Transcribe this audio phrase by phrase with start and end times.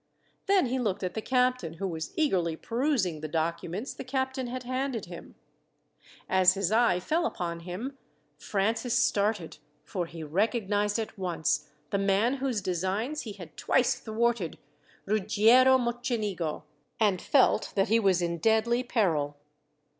[0.47, 4.63] Then he looked at the captain, who was eagerly perusing the documents the captain had
[4.63, 5.35] handed him.
[6.27, 7.99] As his eye fell upon him,
[8.35, 14.57] Francis started, for he recognized at once the man whose designs he had twice thwarted,
[15.05, 16.63] Ruggiero Mocenigo,
[16.99, 19.37] and felt that he was in deadly peril.